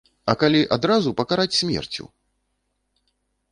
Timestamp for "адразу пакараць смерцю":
0.77-2.03